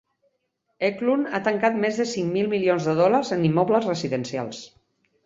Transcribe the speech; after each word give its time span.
Eklund 0.87 1.27
ha 1.29 1.41
tancat 1.47 1.77
més 1.83 1.99
de 2.03 2.07
cinc 2.13 2.31
mil 2.37 2.49
milions 2.53 2.87
de 2.91 2.97
dòlars 3.01 3.31
en 3.37 3.45
immobles 3.51 3.87
residencials. 3.91 4.65